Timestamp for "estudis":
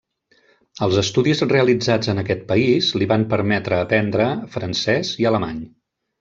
1.01-1.43